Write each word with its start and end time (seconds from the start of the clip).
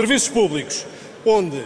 Serviços 0.00 0.28
públicos, 0.30 0.86
onde 1.26 1.62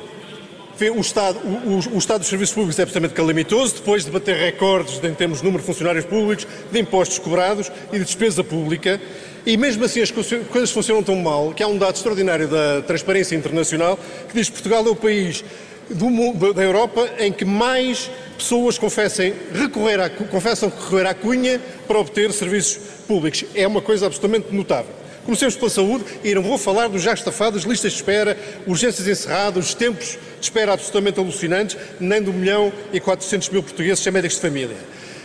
o 0.97 1.01
estado, 1.01 1.39
o, 1.39 1.95
o, 1.95 1.99
estado 1.99 2.19
dos 2.19 2.29
serviços 2.29 2.53
públicos 2.53 2.77
é 2.81 2.83
absolutamente 2.83 3.15
calamitoso, 3.15 3.77
depois 3.77 4.05
de 4.05 4.11
bater 4.11 4.35
recordes 4.35 5.01
em 5.05 5.15
termos 5.15 5.39
de 5.39 5.45
número 5.45 5.63
de 5.63 5.67
funcionários 5.69 6.05
públicos, 6.05 6.45
de 6.73 6.81
impostos 6.81 7.21
cobrados 7.21 7.71
e 7.93 7.99
de 8.01 8.05
despesa 8.05 8.43
pública. 8.43 9.01
E 9.47 9.57
mesmo 9.57 9.85
assim 9.85 10.01
as 10.01 10.11
coisas 10.11 10.73
funcionam 10.73 11.01
tão 11.01 11.15
mal 11.15 11.55
que 11.55 11.63
há 11.63 11.69
um 11.69 11.79
dado 11.79 11.95
extraordinário 11.95 12.49
da 12.49 12.83
Transparência 12.83 13.37
Internacional 13.37 13.97
que 14.29 14.35
diz 14.35 14.49
que 14.49 14.55
Portugal 14.55 14.85
é 14.85 14.91
o 14.91 14.97
país 14.97 15.45
do, 15.89 16.53
da 16.55 16.63
Europa 16.65 17.09
em 17.21 17.33
que 17.33 17.45
mais 17.45 18.11
pessoas 18.37 18.77
confessem 18.77 19.33
recorrer 19.55 20.01
à, 20.01 20.11
confessam 20.11 20.71
recorrer 20.71 21.07
à 21.07 21.15
cunha 21.15 21.61
para 21.87 22.01
obter 22.01 22.33
serviços 22.33 22.81
públicos. 23.07 23.45
É 23.55 23.65
uma 23.65 23.81
coisa 23.81 24.07
absolutamente 24.07 24.53
notável. 24.53 25.04
Comecemos 25.25 25.57
pela 25.57 25.71
saúde 25.71 26.05
e 26.23 26.35
não 26.35 26.43
vou 26.43 26.59
falar 26.59 26.89
dos 26.89 27.03
já 27.03 27.15
estafados, 27.15 27.65
listas 27.65 27.93
de 27.93 27.99
espera, 27.99 28.37
urgências 28.67 29.09
encerradas, 29.09 29.69
os 29.69 29.75
tempos 29.75 30.19
de 30.39 30.45
espera 30.45 30.75
absolutamente 30.75 31.19
alucinantes, 31.19 31.77
nem 31.99 32.21
do 32.21 32.33
milhão 32.33 32.73
e 32.93 33.01
400 33.01 33.49
mil 33.49 33.63
portugueses 33.63 34.03
sem 34.03 34.13
médicos 34.13 34.37
de 34.37 34.43
família. 34.43 34.77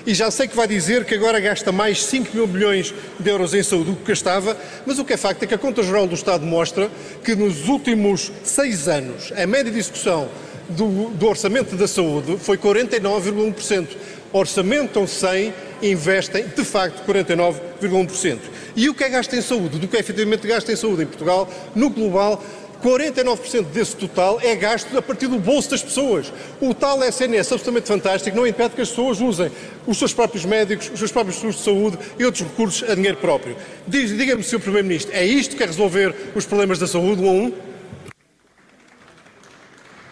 E 0.08 0.14
já 0.14 0.32
sei 0.32 0.48
que 0.48 0.56
vai 0.56 0.68
dizer 0.68 1.04
que 1.04 1.14
agora 1.14 1.40
gasta 1.42 1.72
mais 1.72 2.04
5 2.06 2.34
mil 2.34 2.48
milhões 2.48 2.94
de 3.20 3.30
euros 3.30 3.54
em 3.54 3.62
saúde 3.62 3.92
do 3.92 3.98
que 3.98 4.08
gastava, 4.08 4.58
mas 4.86 4.98
o 4.98 5.06
que 5.06 5.14
é 5.14 5.18
facto 5.18 5.44
é 5.44 5.48
que 5.48 5.54
a 5.54 5.58
Conta 5.58 5.84
Geral 5.84 6.08
do 6.08 6.16
Estado 6.16 6.46
mostra 6.46 6.90
que 7.24 7.36
nos 7.36 7.68
últimos 7.68 8.32
seis 8.44 8.88
anos 8.88 9.34
a 9.36 9.46
média 9.46 9.72
de 9.72 9.78
execução 9.78 10.30
do, 10.70 11.10
do 11.10 11.28
orçamento 11.28 11.76
da 11.76 11.88
saúde 11.88 12.38
foi 12.38 12.58
49,1%. 12.58 13.88
Orçamentam 14.32 15.08
100, 15.08 15.54
investem 15.82 16.46
de 16.48 16.64
facto 16.64 17.06
49,1%. 17.06 18.38
E 18.76 18.90
o 18.90 18.94
que 18.94 19.04
é 19.04 19.10
gasto 19.10 19.34
em 19.36 19.42
saúde? 19.42 19.80
Do 19.80 19.88
que 19.88 19.98
é 19.98 20.00
efetivamente 20.00 20.48
gasto 20.48 20.72
em 20.72 20.76
saúde 20.76 21.04
em 21.04 21.06
Portugal, 21.06 21.50
no 21.76 21.90
global, 21.90 22.42
49% 22.84 23.66
desse 23.74 23.96
total 23.96 24.40
é 24.42 24.56
gasto 24.56 24.98
a 24.98 25.02
partir 25.02 25.28
do 25.28 25.38
bolso 25.38 25.70
das 25.70 25.82
pessoas. 25.82 26.32
O 26.62 26.74
tal 26.74 27.04
SNS 27.04 27.52
absolutamente 27.52 27.88
fantástico 27.88 28.36
não 28.36 28.48
impede 28.48 28.76
que 28.76 28.82
as 28.82 28.90
pessoas 28.90 29.20
usem 29.20 29.52
os 29.86 29.98
seus 29.98 30.14
próprios 30.14 30.46
médicos, 30.46 30.90
os 30.92 31.00
seus 31.00 31.12
próprios 31.12 31.36
seguros 31.36 31.58
de 31.58 31.64
saúde 31.64 31.98
e 32.18 32.26
outros 32.26 32.48
recursos 32.48 32.90
a 32.90 32.96
dinheiro 32.96 33.18
próprio. 33.18 33.56
Diga-me, 33.88 34.44
Sr. 34.44 34.60
Primeiro-Ministro, 34.60 35.14
é 35.14 35.26
isto 35.26 35.56
que 35.56 35.64
é 35.64 35.66
resolver 35.66 36.16
os 36.36 36.46
problemas 36.46 36.80
da 36.80 36.88
saúde 36.88 37.22
um 37.22 37.28
a 37.28 37.32
um? 37.32 37.69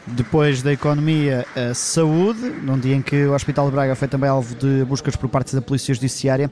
Depois 0.09 0.61
da 0.61 0.71
economia, 0.71 1.45
a 1.53 1.73
saúde, 1.73 2.39
num 2.39 2.79
dia 2.79 2.95
em 2.95 3.01
que 3.01 3.25
o 3.25 3.33
Hospital 3.33 3.65
de 3.65 3.73
Braga 3.73 3.93
foi 3.93 4.07
também 4.07 4.29
alvo 4.29 4.55
de 4.55 4.85
buscas 4.85 5.17
por 5.17 5.27
parte 5.27 5.53
da 5.53 5.61
Polícia 5.61 5.93
Judiciária. 5.93 6.49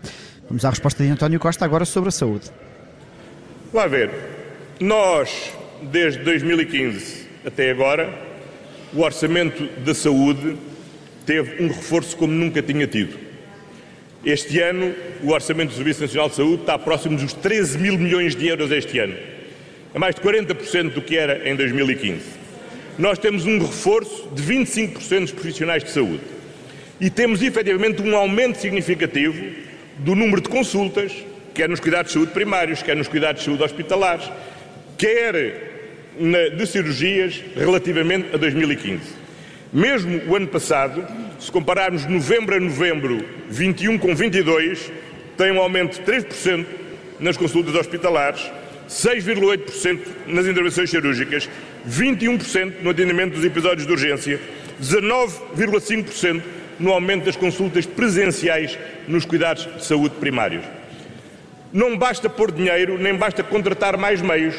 Vamos 0.50 0.66
à 0.66 0.70
resposta 0.70 1.02
de 1.02 1.10
António 1.10 1.40
Costa 1.40 1.64
agora 1.64 1.86
sobre 1.86 2.10
a 2.10 2.12
saúde. 2.12 2.52
Lá 3.74 3.88
ver, 3.88 4.12
nós, 4.78 5.54
desde 5.84 6.22
2015 6.24 7.28
até 7.46 7.72
agora, 7.72 8.14
o 8.94 9.00
orçamento 9.00 9.70
da 9.86 9.94
saúde 9.94 10.58
teve 11.26 11.64
um 11.64 11.70
reforço 11.70 12.18
como 12.18 12.34
nunca 12.34 12.62
tinha 12.62 12.86
tido. 12.86 13.18
Este 14.26 14.60
ano, 14.60 14.94
o 15.24 15.32
orçamento 15.32 15.70
do 15.70 15.76
Serviço 15.76 16.02
Nacional 16.02 16.28
de 16.28 16.36
Saúde 16.36 16.62
está 16.62 16.78
próximo 16.78 17.18
dos 17.18 17.32
13 17.32 17.78
mil 17.78 17.98
milhões 17.98 18.36
de 18.36 18.48
euros 18.48 18.70
este 18.70 19.00
ano. 19.00 19.16
É 19.94 20.00
mais 20.00 20.14
de 20.14 20.22
40% 20.22 20.92
do 20.92 21.02
que 21.02 21.16
era 21.16 21.50
em 21.50 21.56
2015 21.56 22.45
nós 22.98 23.20
temos 23.20 23.46
um 23.46 23.60
reforço 23.60 24.30
de 24.34 24.42
25% 24.44 25.20
dos 25.22 25.32
profissionais 25.32 25.84
de 25.84 25.92
saúde. 25.92 26.22
E 27.00 27.10
temos 27.10 27.42
efetivamente 27.42 28.02
um 28.02 28.16
aumento 28.16 28.58
significativo 28.60 29.44
do 30.00 30.16
número 30.16 30.42
de 30.42 30.50
consultas, 30.50 31.12
quer 31.54 31.68
nos 31.68 31.80
cuidados 31.80 32.08
de 32.08 32.14
saúde 32.14 32.32
primários, 32.32 32.82
quer 32.82 32.96
nos 32.96 33.08
cuidados 33.08 33.42
de 33.42 33.46
saúde 33.46 33.64
hospitalares, 33.64 34.30
quer 34.98 36.14
na, 36.18 36.50
de 36.50 36.66
cirurgias 36.66 37.42
relativamente 37.56 38.34
a 38.34 38.38
2015. 38.38 39.02
Mesmo 39.74 40.22
o 40.28 40.36
ano 40.36 40.48
passado, 40.48 41.06
se 41.40 41.52
compararmos 41.52 42.06
novembro 42.06 42.56
a 42.56 42.60
novembro 42.60 43.26
21 43.50 43.98
com 43.98 44.16
22, 44.16 44.92
tem 45.38 45.52
um 45.52 45.60
aumento 45.60 46.00
de 46.00 46.12
3% 46.12 46.66
nas 47.20 47.36
consultas 47.36 47.76
hospitalares 47.76 48.50
6,8% 48.90 50.00
nas 50.28 50.46
intervenções 50.46 50.90
cirúrgicas, 50.90 51.50
21% 51.88 52.82
no 52.82 52.90
atendimento 52.90 53.34
dos 53.34 53.46
episódios 53.46 53.86
de 53.86 53.94
urgência, 53.94 54.40
19,5% 54.82 56.42
no 56.80 56.92
aumento 56.92 57.26
das 57.26 57.36
consultas 57.36 57.86
presenciais 57.86 58.78
nos 59.08 59.26
cuidados 59.26 59.68
de 59.76 59.86
saúde 59.86 60.16
primários. 60.20 60.64
Não 61.72 61.98
basta 61.98 62.30
pôr 62.30 62.52
dinheiro, 62.52 62.98
nem 62.98 63.16
basta 63.16 63.44
contratar 63.44 63.98
mais 63.98 64.22
meios, 64.22 64.56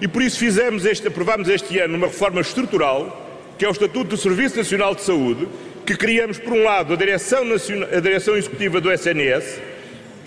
e 0.00 0.08
por 0.08 0.22
isso 0.22 0.38
fizemos 0.38 0.86
este, 0.86 1.08
aprovámos 1.08 1.48
este 1.48 1.78
ano 1.78 1.96
uma 1.96 2.06
reforma 2.06 2.40
estrutural, 2.40 3.28
que 3.58 3.64
é 3.64 3.68
o 3.68 3.72
Estatuto 3.72 4.10
do 4.10 4.16
Serviço 4.16 4.56
Nacional 4.56 4.94
de 4.94 5.02
Saúde, 5.02 5.46
que 5.84 5.96
criamos, 5.96 6.38
por 6.38 6.52
um 6.52 6.62
lado, 6.62 6.92
a 6.92 6.96
Direção, 6.96 7.44
Nacional, 7.44 7.88
a 7.92 8.00
Direção 8.00 8.36
Executiva 8.36 8.80
do 8.80 8.90
SNS, 8.90 9.60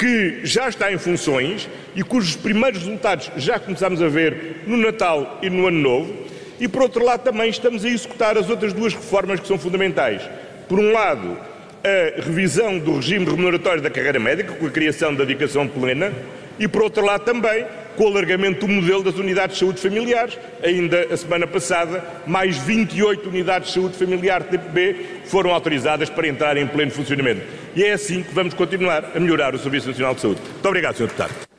que 0.04 0.42
já 0.44 0.68
está 0.68 0.92
em 0.92 0.98
funções 0.98 1.70
e 1.96 2.04
cujos 2.04 2.36
primeiros 2.36 2.80
resultados 2.80 3.32
já 3.38 3.58
começamos 3.58 4.02
a 4.02 4.10
ver 4.10 4.58
no 4.68 4.76
Natal 4.76 5.40
e 5.42 5.50
no 5.50 5.66
Ano 5.66 5.80
Novo, 5.80 6.14
e 6.60 6.68
por 6.68 6.82
outro 6.82 7.06
lado 7.06 7.24
também 7.24 7.50
estamos 7.50 7.86
a 7.86 7.88
executar 7.88 8.38
as 8.38 8.50
outras 8.50 8.74
duas 8.74 8.94
reformas 8.94 9.40
que 9.40 9.48
são 9.48 9.58
fundamentais. 9.58 10.22
Por 10.68 10.78
um 10.78 10.92
lado, 10.92 11.38
a 11.86 12.22
revisão 12.22 12.78
do 12.80 12.98
regime 12.98 13.24
remuneratório 13.24 13.82
da 13.82 13.90
carreira 13.90 14.20
médica, 14.20 14.52
com 14.52 14.68
a 14.68 14.70
criação 14.70 15.16
da 15.16 15.24
dedicação 15.24 15.70
plena, 15.70 16.12
e 16.60 16.68
por 16.68 16.82
outro 16.82 17.06
lado 17.06 17.24
também 17.24 17.66
com 17.96 18.06
o 18.06 18.08
alargamento 18.08 18.66
do 18.66 18.72
modelo 18.72 19.04
das 19.04 19.16
unidades 19.16 19.56
de 19.56 19.60
saúde 19.60 19.80
familiares. 19.80 20.38
Ainda 20.64 21.14
a 21.14 21.18
semana 21.18 21.48
passada, 21.48 22.04
mais 22.26 22.58
28 22.58 23.30
unidades 23.30 23.70
de 23.70 23.74
saúde 23.76 23.98
familiar 23.98 24.44
tipo 24.44 24.70
B 24.70 24.96
foram 25.26 25.52
autorizadas 25.52 26.10
para 26.10 26.28
entrar 26.28 26.58
em 26.58 26.68
pleno 26.68 26.92
funcionamento. 26.92 27.42
E 27.76 27.84
é 27.84 27.94
assim 27.94 28.24
que 28.24 28.34
vamos 28.34 28.54
continuar 28.54 29.12
a 29.16 29.20
melhorar 29.20 29.56
o 29.56 29.60
Serviço 29.60 29.88
Nacional 29.88 30.16
de 30.16 30.22
Saúde. 30.22 30.42
Muito 30.42 30.68
obrigado, 30.68 30.96
Sr. 30.96 31.08
Deputado. 31.08 31.53